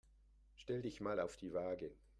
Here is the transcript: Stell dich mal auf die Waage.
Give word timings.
Stell 0.55 0.81
dich 0.81 0.99
mal 0.99 1.19
auf 1.19 1.37
die 1.37 1.53
Waage. 1.53 1.91